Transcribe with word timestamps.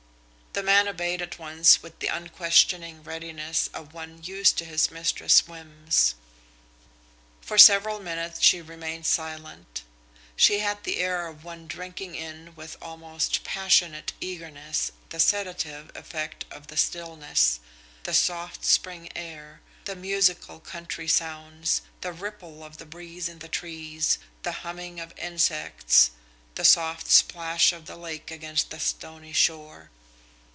The 0.53 0.63
man 0.63 0.89
obeyed 0.89 1.21
at 1.21 1.39
once 1.39 1.81
with 1.81 1.99
the 1.99 2.07
unquestioning 2.09 3.03
readiness 3.03 3.69
of 3.73 3.93
one 3.93 4.21
used 4.21 4.57
to 4.57 4.65
his 4.65 4.91
mistress' 4.91 5.47
whims. 5.47 6.13
For 7.39 7.57
several 7.57 8.01
minutes 8.01 8.41
she 8.41 8.61
remained 8.61 9.05
silent. 9.05 9.83
She 10.35 10.59
had 10.59 10.83
the 10.83 10.97
air 10.97 11.25
of 11.27 11.45
one 11.45 11.67
drinking 11.67 12.15
in 12.15 12.53
with 12.53 12.75
almost 12.81 13.45
passionate 13.45 14.11
eagerness 14.19 14.91
the 15.07 15.21
sedative 15.21 15.89
effect 15.95 16.43
of 16.51 16.67
the 16.67 16.75
stillness, 16.77 17.61
the 18.03 18.13
soft 18.13 18.65
spring 18.65 19.07
air, 19.15 19.61
the 19.85 19.95
musical 19.95 20.59
country 20.59 21.07
sounds, 21.07 21.81
the 22.01 22.11
ripple 22.11 22.61
of 22.61 22.75
the 22.75 22.85
breeze 22.85 23.29
in 23.29 23.39
the 23.39 23.47
trees, 23.47 24.19
the 24.43 24.51
humming 24.51 24.99
of 24.99 25.17
insects, 25.17 26.11
the 26.55 26.65
soft 26.65 27.07
splash 27.09 27.71
of 27.71 27.85
the 27.85 27.95
lake 27.97 28.31
against 28.31 28.69
the 28.69 28.81
stony 28.81 29.31
shore. 29.33 29.89